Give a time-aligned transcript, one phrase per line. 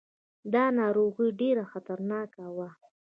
[0.53, 2.69] دا ناروغي ډېره خطرناکه وه.